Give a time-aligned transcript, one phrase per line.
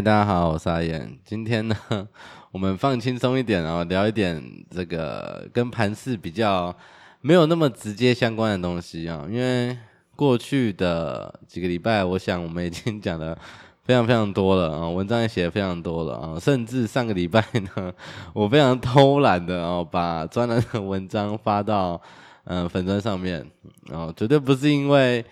[0.00, 1.18] 大家好，我是阿言。
[1.24, 1.76] 今天呢，
[2.52, 4.40] 我们放轻松一点哦，聊一点
[4.70, 6.72] 这个跟盘市比较
[7.20, 9.26] 没有那么直接相关的东西啊。
[9.28, 9.76] 因为
[10.14, 13.36] 过去的几个礼拜，我想我们已经讲的
[13.82, 16.38] 非常非常多了啊，文章也写得非常多了啊。
[16.38, 17.44] 甚至上个礼拜
[17.74, 17.92] 呢，
[18.32, 22.00] 我非常偷懒的哦，把专栏的文章发到
[22.44, 23.44] 嗯粉专上面，
[23.90, 25.24] 然后绝对不是因为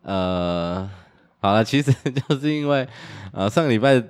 [0.00, 0.88] 呃。
[1.40, 2.86] 好了，其实 就是因为，
[3.32, 4.02] 呃，上个礼拜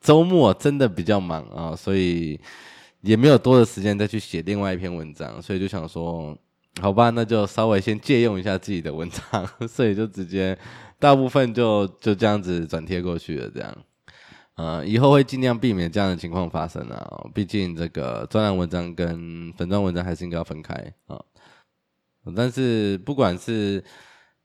[0.00, 2.40] 周末真的比较忙啊，所以
[3.02, 6.34] 也没有多的时间再去写另外一篇文章，所以就想说，
[6.80, 10.56] 好吧，那就稍微先借用一下自己的文章， 所以就直接
[10.98, 13.76] 大部分就就这样子转贴过去了，这样，
[14.54, 20.72] 呃，以后会尽量避免这样的情况发生啊，毕竟这个专栏文章跟粉专文章还是应该要分开
[21.06, 21.20] 啊，
[22.34, 23.84] 但是不管是。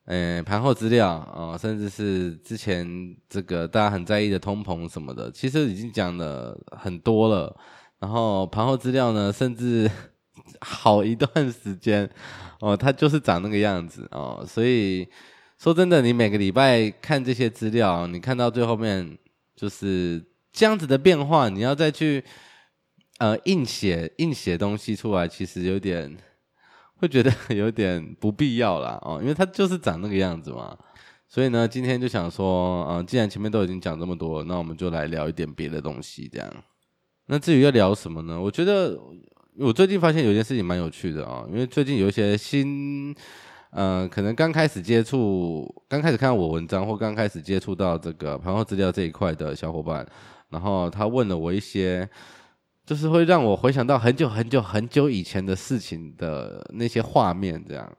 [0.05, 7.55] 呃，盘后资料啊，甚至是之前这个大家很在意的通膨什么的，其实已经讲了很多了。
[7.99, 9.89] 然后盘后资料呢，甚至
[10.59, 12.09] 好一段时间
[12.59, 14.43] 哦，它就是长那个样子哦。
[14.47, 15.07] 所以
[15.59, 19.17] 说真的，你每个礼拜看这些资料，你看到最后面
[19.55, 22.23] 就是这样子的变化，你要再去
[23.19, 26.17] 呃硬写硬写东西出来，其实有点。
[27.01, 30.77] 会觉得 有点不必要啦，哦，因为它就是长那个样子嘛，
[31.27, 36.47] 所以呢，今天就想说，嗯，既然前面都已经讲这么多，那我们就来聊一点别的东西，这样。
[37.25, 38.39] 那至于要聊什么呢？
[38.39, 38.95] 我觉得
[39.57, 43.15] 我最近发现有一件事情蛮有趣的啊，因为最近有一些新，
[43.71, 50.07] 嗯，可能刚开始接触、刚开始看到我文章或刚开始接触到这个盘后资料这一块的小伙伴，
[50.49, 52.07] 然后他问了我一些。
[52.91, 57.89] 就是会让我回想到很久很久很久以前的事情的那些画面，这样。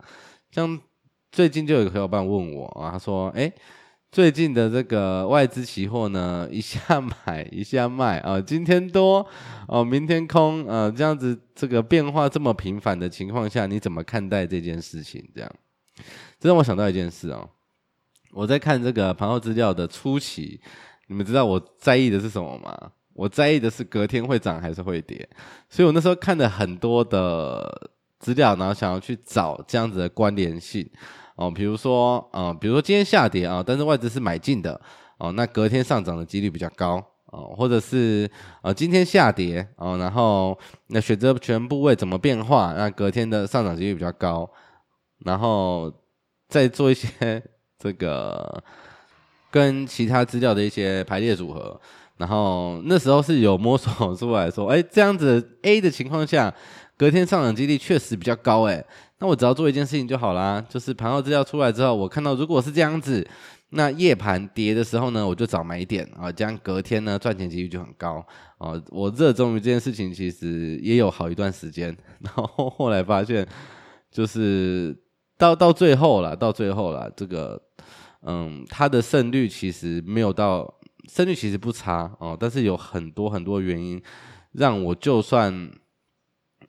[0.51, 0.79] 像
[1.31, 3.51] 最近就有个小伙伴问我啊，他说：“哎，
[4.11, 9.27] 最近的这个外资期货呢，一下买一下卖啊，今天多
[9.67, 15.27] 哦，明天空，呃，这样子这个变化这么频繁的情况下，你怎么看待这件事情？
[15.35, 15.51] 这样，
[16.39, 17.49] 这让我想到一件事哦。
[18.33, 20.61] 我在看这个盘后资料的初期，
[21.07, 22.93] 你们知道我在意的是什么吗？
[23.15, 25.29] 我在意的是隔天会涨还是会跌，
[25.69, 30.89] 所以我那时候看了很多的资料，然后想要去找这样子的关联性
[31.37, 34.81] 哦，比如说啊，比如说今天下跌啊，但是外资是买进的
[35.19, 38.31] 哦，那隔天上涨的几率比较高哦，或者是
[38.61, 40.59] 啊今天下跌哦，然后
[40.89, 44.49] 那选择权部位怎么变化，那隔天的上涨几率比较高，
[45.25, 45.93] 然后
[46.49, 47.43] 再做一些
[47.79, 48.63] 这个
[49.51, 51.81] 跟其他资料的一些排列组合。
[52.19, 56.55] 然后那时候是有摸索出来说，哎，这样子 A 的情况下，
[56.97, 58.85] 隔天上涨几率确实比较高，哎，
[59.19, 63.27] 那我只要做一件事情就好啦，就是盘后资料出来之后，我看到如果是这样子，
[63.71, 68.25] 那夜盘跌的时候呢，我就找买点啊，这样隔天呢赚钱几率就很高
[68.59, 68.81] 啊。
[68.91, 73.45] 我热衷于这件事情，其实也有好一段时间， 然后后来发现，
[74.11, 74.97] 就是
[75.37, 77.61] 到到最后了，到最后了，这个
[78.25, 80.73] 嗯，它的胜率其实没有到。
[81.09, 84.01] 胜率其实不差哦，但是有很多很多原因，
[84.53, 85.71] 让我就算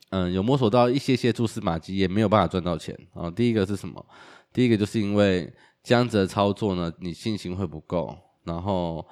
[0.09, 3.29] 嗯有摸索到一些些蛛丝马迹，也没有办法赚到钱啊。
[3.29, 4.03] 第一个是什么？
[4.51, 9.07] 第一个就是因为这样子的操作呢，你信心会不够，然后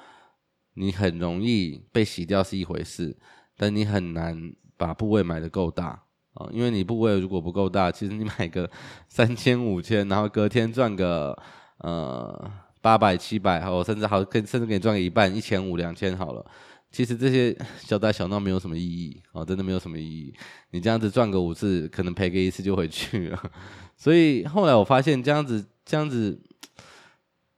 [0.74, 3.16] 你很容易被洗掉是一回事，
[3.56, 8.70] 但你很难把部位买得够大啊，因为你部位如果不够大，其实你买个
[9.08, 11.38] 三千五千，然后隔天赚个
[11.78, 12.52] 呃。
[12.82, 16.46] 八百、七百，好，甚至好，甚至给你赚个一半，一千五、两千好了。
[16.92, 20.34] 其实这些小打小闹没有什么意义，哦，真的没有什么意义。
[20.72, 23.42] 你这样子赚个五次，可能赔个一次就回去了。
[23.96, 26.38] 所以后来我发现这样子，这样子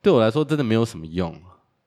[0.03, 1.35] 对我来说真的没有什么用。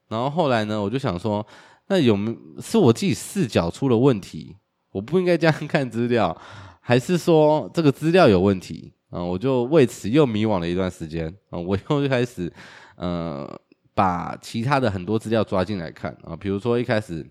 [0.09, 1.45] 然后后来呢，我就想说，
[1.87, 4.57] 那有没是我自己视角出了问题？
[4.91, 6.35] 我不应该这样 看资料，
[6.81, 8.91] 还是说这个资料有问题？
[9.09, 11.33] 啊，我就为此又迷惘了一段时间。
[11.49, 12.51] 啊，我又开始。
[12.97, 13.59] 呃，
[13.93, 17.27] 把其他的很多资料抓进来看啊，比如说一开始，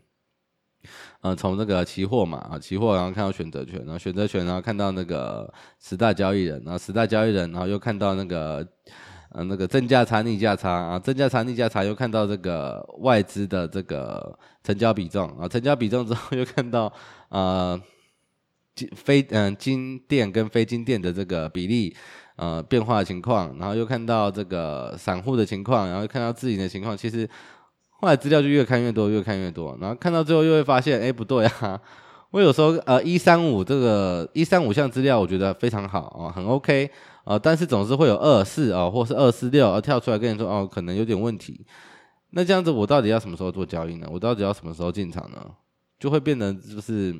[1.20, 8.64] 呃，从那个期货嘛啊，期货然后看到选择权，然后选择权然后看到那个十大交易人，然后十大交易人，然后又看到那个
[9.30, 16.92] 呃那个正价差逆价差啊，正价差逆价差又看到这个外资的这个成交比重啊，成交比重之后 又看到
[17.30, 17.80] 呃
[18.74, 21.96] 金非嗯、金店跟非金店的这个比例。
[22.36, 27.28] 呃，变化的情况，然后又看到这个散户的情况，然后又看到自己的情况，其实
[27.88, 31.80] 后来资料就越看越多，越看越多，然后看到最后又会发现，哎，不对啊！
[32.32, 36.90] 我有时候呃一三五这个一三五项资料，我觉得非常好哦，很 OK
[37.24, 41.64] 啊，但是总是会有二四啊，或是二四六，而跳出来跟你说哦，可能有点问题。
[42.30, 44.06] 那这样子，我到底要什么时候做交易呢？
[44.10, 45.38] 我到底要什么时候进场呢？
[45.98, 47.14] 就会变得就是，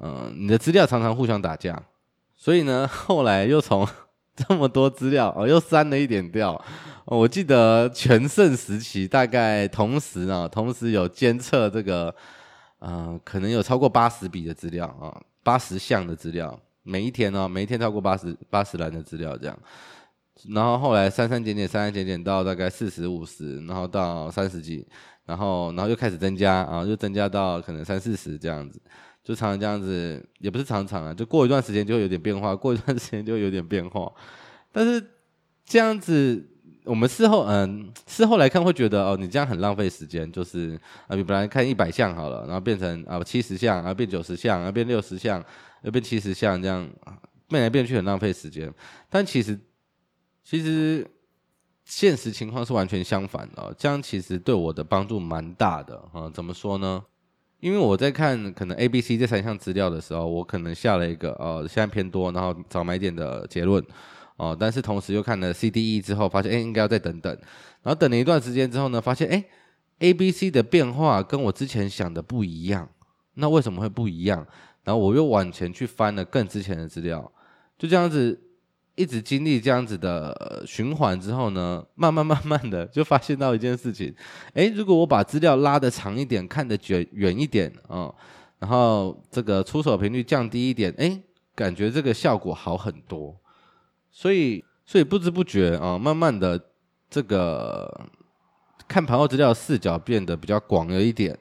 [0.00, 1.80] 嗯、你的资料常常互相打架。
[2.36, 3.88] 所以呢，后来又从
[4.48, 6.52] 这么多资料哦，又删了一点掉。
[7.06, 12.14] 哦、我记得全盛时期大概同时啊，同时有监测这个，
[12.78, 15.08] 呃，可能有超过八十笔的资料啊，
[15.42, 19.58] 八十项的资料，每一天呢，每一天超过八十八十栏的资料这样。
[20.54, 24.86] 然后后来删删减减，删删减减到大概四十五十，然后到三十几，
[25.24, 28.80] 然后然后又开始增加啊，又增加到可能三四十这样子。
[29.28, 34.10] 就常常这样子，也不是常常啊，就过一段时间就会有点变化，过一段时间就会有点变化。
[34.72, 35.06] 但是
[35.66, 36.42] 这样子，
[36.84, 40.32] 我们事后嗯，事后来看会觉得哦，你这样很浪费时间。
[40.32, 45.44] 就是啊，你本来看一百项好了，然后变成啊七十项，然后变九十项，然后变六十项，
[45.82, 46.88] 又变七十项，这样
[47.48, 48.72] 变来变去很浪费时间。
[49.10, 49.60] 但其实
[50.42, 51.06] 其实
[51.84, 56.30] 现实情况是完全相反的，这样其实对我的帮助蛮大的啊。
[56.32, 57.04] 怎么说呢？
[57.60, 63.84] 因为我在看可能 A、B、C 这三项资料的时候，我可能下了一个呃现在偏多，然后早买点的结论
[64.36, 67.32] 哦、但是同时又看了 C、D、E 之后，发现哎应该要再等等，
[67.82, 69.44] 然后等了一段时间之后呢，发现哎
[69.98, 72.88] A、B、C 的变化跟我之前想的不一样，
[73.34, 74.46] 那为什么会不一样？
[74.84, 77.32] 然后我又往前去翻了更之前的资料，
[77.76, 78.40] 就这样子。
[78.98, 84.12] 一直经历这样子的循环之后呢， 慢慢慢慢的就发现到一件事情，
[84.54, 88.14] 诶，如果我把资料拉得长一点，看得远远一点啊、哦，
[88.58, 91.22] 然后这个出手频率降低一点，诶，
[91.54, 93.34] 感觉这个效果好很多。
[94.10, 96.60] 所以，所以不知不觉啊、哦，慢慢的
[97.08, 98.06] 这个
[98.88, 101.38] 看盘后资料视角变得比较广了一点。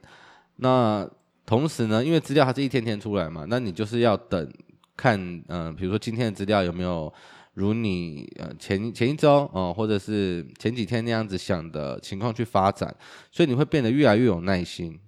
[0.57, 1.09] 那
[1.43, 4.47] 同时呢，因为资料它是一天天出来嘛，那你就是要等
[4.95, 7.11] 看，嗯、比如说今天的资料有没有。
[7.57, 12.95] 如你呃前前一周哦，或者是前几天那样子想的情况去发展，
[13.31, 14.99] 所以你会变得越来越有耐心。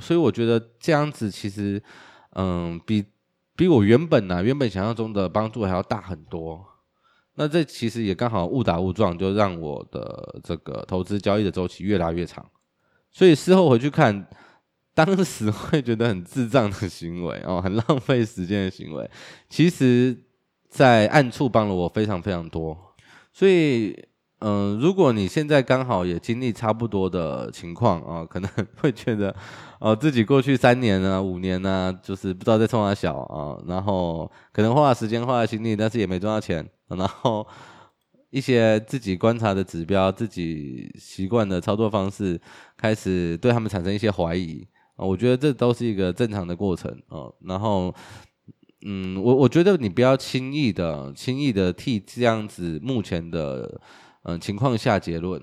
[0.00, 1.80] 所以我觉得这样子其实，
[2.30, 3.04] 嗯，比
[3.54, 6.66] 比我原本呢、啊、原本想象中的帮助还要大很多。
[7.36, 12.44] 那这其实也刚好误打误撞，就让我的这个投资交易的周期越拉越长。
[13.12, 14.28] 所以事后回去看，
[14.94, 19.08] 当时会觉得很智障的行为哦，很浪费时间的行为，
[19.48, 20.24] 其实。
[20.68, 22.76] 在暗处帮了我非常非常多，
[23.32, 23.96] 所以，
[24.40, 29.34] 嗯、如果你现在刚好也经历差不多的情况啊， 可能会觉得，
[29.80, 37.46] 哦、自己过去三年啊、五年啊，就是不知道在冲啥小啊，然后可能花了时间、花了心力，但是也没赚到钱，然后
[38.30, 42.38] 一些自己观察的指标、自己习惯的操作方式，
[42.76, 44.66] 开始对他们产生一些怀疑
[44.96, 47.94] 啊，我觉得这都是一个正常的过程啊，然后。
[48.82, 53.80] 嗯，我我觉得你不要轻易的、轻易的替这样子目前的
[54.22, 55.42] 嗯情况下结论，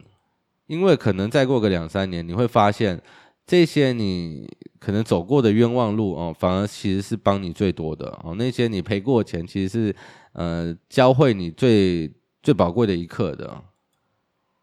[0.67, 3.01] 因为可能再过个两三年，你会发现
[3.45, 4.47] 这些你
[4.79, 8.35] 可能走过的冤枉路哦，反而其实是帮你最多的哦。
[8.37, 9.95] 那些你赔过钱，其实是
[10.33, 12.13] 呃教会你最
[12.43, 13.63] 最宝贵的一课的。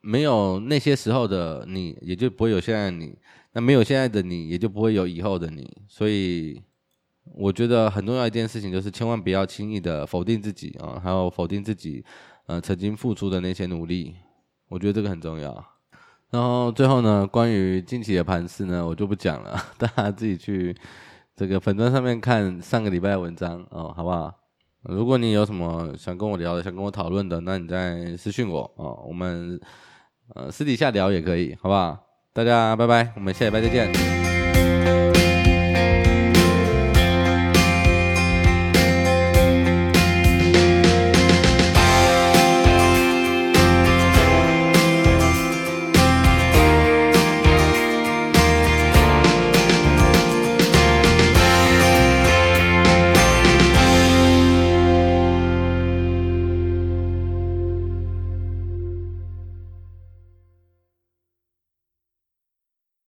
[0.01, 3.19] 没有那些时候的你，也就不会有现在的你；
[3.53, 5.69] 那没有现在的你，也就不会有以后的你。
[5.89, 6.63] 所以。
[7.35, 12.05] 我觉得很重要一件事情就是千万不要轻易的否定自己啊，还有否定自己
[12.47, 14.15] 呃曾经付出的那些努力，
[14.69, 15.65] 我觉得这个很重要。
[16.31, 20.77] 然后最后呢，关于近期的盘势呢，我就不讲了， 大家自己去
[21.35, 24.33] 这个粉砖上面看上个礼拜的文章哦，好不好？
[24.85, 29.61] 如果你有什么想跟我聊的，想跟我讨论的，那你再私信我哦，我们
[30.35, 31.99] 呃私底下聊也可以，好不好？
[32.33, 34.20] 大家拜拜，我们下礼拜再见。